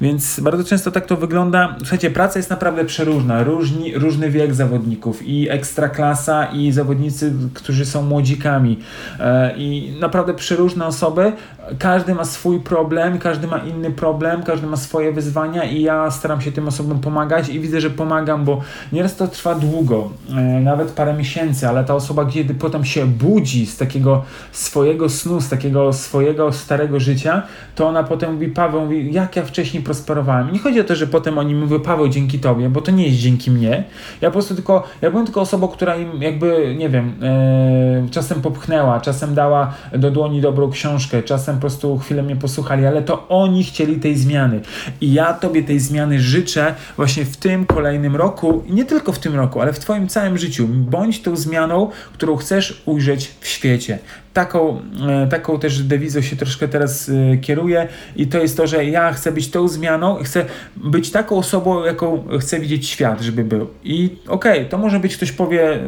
Więc 0.02 0.40
bardzo 0.40 0.64
często 0.64 0.92
tak 0.92 1.06
to 1.06 1.18
wygląda. 1.18 1.76
Słuchajcie, 1.80 2.12
praca 2.12 2.40
jest 2.40 2.50
naprawdę 2.50 2.86
przeróżna, 2.86 3.44
różni, 3.44 3.98
różny 3.98 4.30
wiek 4.30 4.54
zawodników 4.54 5.28
i 5.28 5.50
ekstraklasa 5.50 6.46
i 6.46 6.72
zawodnicy, 6.72 7.34
którzy 7.54 7.86
są 7.86 8.02
młodzikami 8.02 8.80
e, 9.20 9.58
i 9.58 9.98
naprawdę 10.00 10.34
przeróżne 10.34 10.86
osoby. 10.86 11.32
Każdy 11.80 12.16
ma 12.16 12.26
swój 12.26 12.60
problem, 12.60 13.20
każdy 13.20 13.48
ma 13.48 13.58
inny 13.58 13.92
problem, 13.92 14.44
każdy 14.44 14.68
ma 14.68 14.78
swoje 14.78 15.12
wyzwania 15.12 15.64
i 15.64 15.82
ja 15.82 15.93
ja 15.94 16.12
staram 16.12 16.42
się 16.42 16.52
tym 16.52 16.68
osobom 16.68 17.00
pomagać 17.00 17.50
i 17.50 17.60
widzę, 17.60 17.82
że 17.82 17.90
pomagam, 17.90 18.46
bo 18.46 18.62
nieraz 18.92 19.16
to 19.16 19.28
trwa 19.28 19.56
długo, 19.56 20.10
e, 20.30 20.42
nawet 20.60 20.92
parę 20.92 21.14
miesięcy, 21.14 21.68
ale 21.68 21.84
ta 21.84 21.96
osoba, 21.96 22.26
kiedy 22.26 22.54
potem 22.54 22.86
się 22.86 23.06
budzi 23.06 23.66
z 23.66 23.78
takiego 23.78 24.24
swojego 24.52 25.10
snu, 25.10 25.42
z 25.42 25.50
takiego 25.50 25.94
swojego 25.94 26.52
starego 26.52 27.00
życia, 27.00 27.44
to 27.76 27.88
ona 27.88 28.04
potem 28.04 28.34
mówi, 28.34 28.48
Paweł, 28.48 28.82
mówi, 28.82 29.14
jak 29.14 29.36
ja 29.36 29.46
wcześniej 29.46 29.84
prosperowałem. 29.84 30.54
Nie 30.54 30.60
chodzi 30.60 30.80
o 30.80 30.84
to, 30.84 30.96
że 30.96 31.08
potem 31.08 31.38
oni 31.38 31.56
mówią, 31.56 31.80
Paweł, 31.80 32.08
dzięki 32.08 32.40
tobie, 32.40 32.70
bo 32.70 32.82
to 32.82 32.92
nie 32.92 33.08
jest 33.08 33.20
dzięki 33.20 33.52
mnie. 33.52 33.84
Ja 34.22 34.30
po 34.30 34.34
prostu 34.34 34.56
tylko, 34.56 34.84
ja 35.02 35.10
byłem 35.10 35.26
tylko 35.26 35.42
osobą, 35.42 35.68
która 35.68 35.96
im 35.96 36.22
jakby, 36.22 36.76
nie 36.78 36.90
wiem, 36.90 37.14
e, 37.22 38.10
czasem 38.12 38.42
popchnęła, 38.42 39.02
czasem 39.02 39.36
dała 39.36 39.74
do 39.98 40.12
dłoni 40.12 40.42
dobrą 40.42 40.72
książkę, 40.72 41.24
czasem 41.24 41.56
po 41.56 41.62
prostu 41.62 41.98
chwilę 41.98 42.24
mnie 42.24 42.36
posłuchali, 42.36 42.86
ale 42.86 43.02
to 43.02 43.28
oni 43.28 43.64
chcieli 43.64 44.00
tej 44.00 44.16
zmiany. 44.18 44.62
I 45.02 45.14
ja 45.14 45.34
tobie 45.34 45.64
tej 45.64 45.80
zmiany 45.84 46.20
życzę 46.20 46.76
właśnie 46.96 47.26
w 47.26 47.38
tym 47.38 47.66
kolejnym 47.66 48.16
roku 48.16 48.64
nie 48.70 48.86
tylko 48.86 49.12
w 49.12 49.20
tym 49.20 49.36
roku, 49.36 49.62
ale 49.62 49.74
w 49.74 49.80
Twoim 49.80 50.08
całym 50.08 50.38
życiu. 50.38 50.68
Bądź 50.68 51.22
tą 51.22 51.36
zmianą, 51.36 51.90
którą 52.14 52.36
chcesz 52.36 52.84
ujrzeć 52.86 53.32
w 53.40 53.48
świecie. 53.48 54.00
Taką, 54.34 54.82
e, 55.10 55.28
taką 55.28 55.60
też 55.60 55.84
dewizą 55.84 56.22
się 56.22 56.36
troszkę 56.36 56.68
teraz 56.68 57.10
e, 57.10 57.38
kieruję 57.38 57.88
i 58.16 58.28
to 58.28 58.38
jest 58.38 58.58
to, 58.58 58.68
że 58.68 58.86
ja 58.86 59.14
chcę 59.14 59.32
być 59.32 59.50
tą 59.50 59.68
zmianą, 59.68 60.16
chcę 60.24 60.46
być 60.76 61.12
taką 61.12 61.38
osobą, 61.38 61.84
jaką 61.86 62.24
chcę 62.40 62.60
widzieć 62.60 62.88
świat, 62.88 63.22
żeby 63.22 63.44
był. 63.44 63.68
I 63.84 64.16
okej, 64.28 64.60
okay, 64.60 64.70
to 64.70 64.78
może 64.78 65.00
być 65.00 65.18
ktoś 65.18 65.32
powie, 65.32 65.80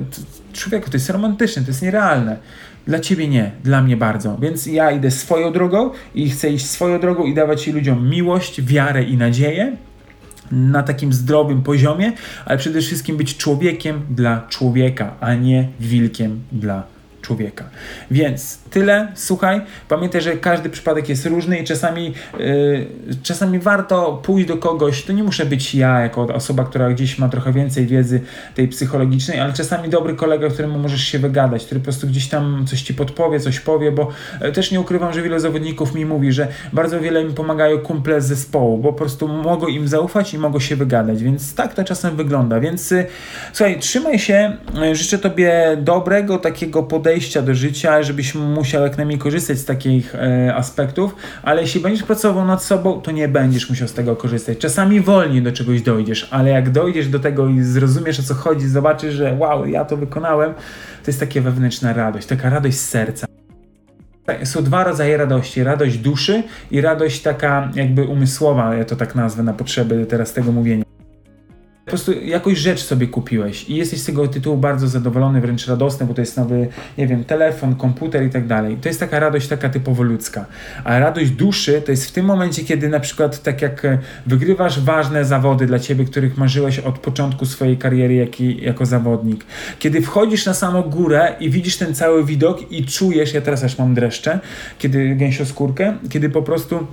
człowieku, 0.53 0.89
to 0.89 0.97
jest 0.97 1.09
romantyczne, 1.09 1.61
to 1.61 1.67
jest 1.67 1.81
nierealne. 1.81 2.37
Dla 2.88 3.00
ciebie 3.00 3.27
nie, 3.27 3.51
dla 3.63 3.82
mnie 3.82 3.98
bardzo. 3.98 4.38
Więc 4.42 4.65
ja 4.65 4.92
idę 4.92 5.12
swoją 5.12 5.51
drogą 5.51 5.89
i 6.15 6.30
chcę 6.30 6.50
iść 6.50 6.65
swoją 6.65 7.00
drogą 7.00 7.25
i 7.25 7.34
dawać 7.34 7.68
ludziom 7.68 8.10
miłość, 8.10 8.62
wiarę 8.62 9.04
i 9.04 9.18
nadzieję 9.18 9.77
na 10.51 10.84
takim 10.84 11.13
zdrowym 11.13 11.63
poziomie, 11.63 12.12
ale 12.46 12.58
przede 12.58 12.82
wszystkim 12.82 13.18
być 13.18 13.38
człowiekiem 13.38 14.01
dla 14.10 14.48
człowieka, 14.50 15.13
a 15.20 15.36
nie 15.36 15.68
wilkiem 15.80 16.42
dla 16.51 16.74
człowieka. 16.74 16.94
Więc 18.12 18.58
tyle, 18.58 19.08
słuchaj, 19.15 19.62
pamiętaj, 19.89 20.22
że 20.22 20.38
każdy 20.38 20.70
przypadek 20.70 21.10
jest 21.10 21.25
różny 21.25 21.60
i 21.60 21.63
czasami, 21.63 22.13
yy, 22.39 22.88
czasami 23.24 23.60
warto 23.60 24.22
pójść 24.24 24.48
do 24.48 24.58
kogoś, 24.58 25.03
to 25.03 25.13
nie 25.13 25.24
muszę 25.24 25.46
być 25.46 25.75
ja 25.75 26.00
jako 26.00 26.22
osoba, 26.22 26.63
która 26.63 26.89
gdzieś 26.89 27.20
ma 27.20 27.29
trochę 27.29 27.53
więcej 27.53 27.86
wiedzy 27.86 28.22
tej 28.55 28.67
psychologicznej, 28.67 29.39
ale 29.39 29.53
czasami 29.53 29.89
dobry 29.89 30.15
kolega, 30.15 30.50
któremu 30.50 30.79
możesz 30.79 31.01
się 31.01 31.20
wygadać, 31.20 31.65
który 31.65 31.79
po 31.79 31.84
prostu 31.84 32.08
gdzieś 32.08 32.27
tam 32.27 32.65
coś 32.67 32.82
ci 32.82 32.94
podpowie, 32.94 33.39
coś 33.39 33.60
powie, 33.60 33.91
bo 33.91 34.12
yy, 34.41 34.51
też 34.51 34.72
nie 34.72 34.79
ukrywam, 34.79 35.13
że 35.13 35.22
wiele 35.22 35.39
zawodników 35.39 35.96
mi 35.96 36.05
mówi, 36.05 36.32
że 36.32 36.48
bardzo 36.74 37.00
wiele 37.00 37.22
im 37.22 37.34
pomagają 37.34 37.77
kumple 37.77 38.22
z 38.22 38.25
zespołu, 38.25 38.77
bo 38.77 38.94
po 38.94 39.00
prostu 39.00 39.27
mogą 39.27 39.67
im 39.67 39.88
zaufać 39.88 40.34
i 40.34 40.38
mogą 40.38 40.60
się 40.60 40.75
wygadać, 40.75 41.24
więc 41.24 41.55
tak 41.55 41.74
to 41.74 41.84
czasem 41.84 42.15
wygląda, 42.15 42.60
więc 42.60 42.91
yy, 42.91 43.05
słuchaj, 43.53 43.79
trzymaj 43.79 44.20
się, 44.20 44.58
y, 44.91 44.96
życzę 44.96 45.17
Tobie 45.17 45.77
dobrego 45.77 46.38
takiego 46.38 46.84
podejścia 46.84 47.14
do 47.45 47.55
życia, 47.55 48.03
żebyś 48.03 48.36
musiał 48.36 48.84
jak 48.84 48.98
najmniej 48.98 49.19
korzystać 49.19 49.57
z 49.57 49.65
takich 49.65 50.15
e, 50.15 50.55
aspektów, 50.55 51.15
ale 51.43 51.62
jeśli 51.62 51.81
będziesz 51.81 52.03
pracował 52.03 52.45
nad 52.45 52.63
sobą, 52.63 53.01
to 53.01 53.12
nie 53.12 53.27
będziesz 53.27 53.69
musiał 53.69 53.88
z 53.88 53.93
tego 53.93 54.15
korzystać. 54.15 54.57
Czasami 54.57 55.01
wolniej 55.01 55.41
do 55.41 55.51
czegoś 55.51 55.81
dojdziesz, 55.81 56.27
ale 56.31 56.50
jak 56.50 56.69
dojdziesz 56.69 57.07
do 57.07 57.19
tego 57.19 57.48
i 57.50 57.62
zrozumiesz 57.62 58.19
o 58.19 58.24
co 58.24 58.34
chodzi, 58.34 58.67
zobaczysz, 58.67 59.13
że 59.13 59.36
wow, 59.39 59.67
ja 59.67 59.86
to 59.86 59.98
wykonałem, 59.98 60.53
to 61.03 61.07
jest 61.07 61.19
taka 61.19 61.41
wewnętrzna 61.41 61.93
radość, 61.93 62.27
taka 62.27 62.50
radość 62.50 62.77
z 62.77 62.89
serca. 62.89 63.27
Są 64.43 64.63
dwa 64.63 64.84
rodzaje 64.84 65.17
radości. 65.17 65.63
Radość 65.63 65.98
duszy 65.98 66.43
i 66.72 66.81
radość 66.81 67.22
taka 67.22 67.72
jakby 67.75 68.03
umysłowa, 68.03 68.75
ja 68.75 68.86
to 68.86 68.95
tak 68.95 69.15
nazwę 69.15 69.43
na 69.43 69.53
potrzeby 69.53 70.05
teraz 70.05 70.34
tego 70.34 70.51
mówienia. 70.51 70.85
Po 71.86 71.89
prostu 71.89 72.12
jakąś 72.22 72.58
rzecz 72.58 72.84
sobie 72.84 73.08
kupiłeś 73.08 73.70
i 73.70 73.75
jesteś 73.75 74.01
z 74.01 74.06
tego 74.06 74.27
tytułu 74.27 74.58
bardzo 74.58 74.88
zadowolony, 74.88 75.42
wręcz 75.42 75.68
radosny, 75.68 76.06
bo 76.06 76.13
to 76.13 76.22
jest 76.22 76.38
nowy, 76.38 76.68
nie 76.98 77.08
wiem, 77.08 77.24
telefon, 77.24 77.75
komputer 77.75 78.25
i 78.25 78.30
tak 78.30 78.48
dalej. 78.48 78.77
To 78.82 78.89
jest 78.89 79.00
taka 79.00 79.20
radość 79.20 79.48
taka 79.48 79.70
typowo 79.70 80.04
ludzka. 80.04 80.46
A 80.84 81.00
radość 81.00 81.32
duszy 81.32 81.82
to 81.82 81.92
jest 81.92 82.06
w 82.06 82.12
tym 82.12 82.25
momencie, 82.25 82.63
kiedy 82.63 82.89
na 82.89 83.00
przykład 83.00 83.44
tak 83.44 83.62
jak 83.62 83.86
e, 83.86 83.98
wygrywasz 84.25 84.80
ważne 84.80 85.25
zawody 85.25 85.65
dla 85.65 85.80
ciebie, 85.80 86.06
których 86.06 86.38
marzyłeś 86.38 86.80
od 86.80 87.00
początku 87.00 87.46
swojej 87.46 87.77
kariery 87.77 88.15
jak 88.15 88.42
i, 88.42 88.63
jako 88.63 88.86
zawodnik. 88.86 89.46
Kiedy 89.80 90.01
wchodzisz 90.01 90.46
na 90.46 90.54
samą 90.54 90.82
górę 90.82 91.36
i 91.39 91.50
widzisz 91.50 91.77
ten 91.77 91.96
cały 91.96 92.25
widok 92.25 92.72
i 92.72 92.86
czujesz, 92.86 93.34
ja 93.34 93.42
teraz 93.42 93.63
aż 93.63 93.77
mam 93.77 93.94
dreszcze, 93.94 94.39
kiedy 94.80 95.15
gęsioskórkę, 95.15 95.98
kiedy 96.10 96.30
po 96.30 96.42
prostu 96.42 96.88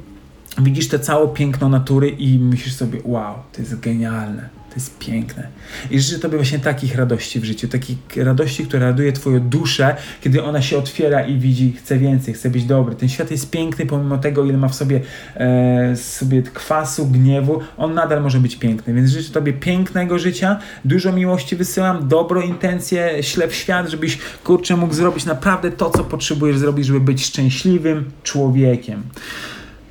widzisz 0.59 0.89
te 0.89 0.99
całe 0.99 1.29
piękno 1.29 1.69
natury 1.69 2.09
i 2.09 2.39
myślisz 2.39 2.75
sobie, 2.75 2.99
wow, 3.05 3.35
to 3.53 3.61
jest 3.63 3.81
genialne 3.81 4.62
to 4.73 4.77
jest 4.77 4.99
piękne. 4.99 5.49
I 5.91 6.01
życzę 6.01 6.19
Tobie 6.19 6.37
właśnie 6.37 6.59
takich 6.59 6.97
radości 6.97 7.41
w 7.41 7.45
życiu, 7.45 7.69
takich 7.69 7.97
radości, 8.17 8.67
która 8.67 8.87
raduje 8.87 9.13
Twoją 9.13 9.41
duszę, 9.41 9.97
kiedy 10.21 10.43
ona 10.43 10.63
się 10.63 10.79
otwiera 10.79 11.27
i 11.27 11.39
widzi, 11.39 11.73
chce 11.73 11.99
więcej, 11.99 12.35
chce 12.35 12.51
być 12.51 12.65
dobry. 12.65 12.95
Ten 12.95 13.09
świat 13.09 13.31
jest 13.31 13.51
piękny, 13.51 13.87
pomimo 13.87 14.19
tego, 14.19 14.45
ile 14.45 14.59
ma 14.59 14.69
w 14.69 14.75
sobie, 14.75 15.01
e, 15.37 15.97
sobie 15.97 16.43
kwasu, 16.43 17.07
gniewu, 17.07 17.61
on 17.77 17.95
nadal 17.95 18.23
może 18.23 18.41
być 18.41 18.57
piękny. 18.57 18.95
Więc 18.95 19.11
życzę 19.11 19.33
Tobie 19.33 19.53
pięknego 19.53 20.19
życia, 20.19 20.59
dużo 20.85 21.13
miłości 21.13 21.57
wysyłam, 21.57 22.09
dobro 22.09 22.43
intencje, 22.43 23.23
ślep 23.23 23.51
w 23.51 23.55
świat, 23.55 23.89
żebyś, 23.89 24.19
kurczę, 24.45 24.77
mógł 24.77 24.95
zrobić 24.95 25.25
naprawdę 25.25 25.71
to, 25.71 25.91
co 25.91 26.05
potrzebujesz 26.05 26.59
zrobić, 26.59 26.87
żeby 26.87 27.01
być 27.01 27.25
szczęśliwym 27.25 28.11
człowiekiem. 28.23 29.03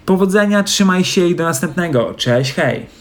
Powodzenia, 0.06 0.64
trzymaj 0.64 1.04
się 1.04 1.28
i 1.28 1.36
do 1.36 1.44
następnego. 1.44 2.14
Cześć, 2.14 2.54
hej! 2.54 3.01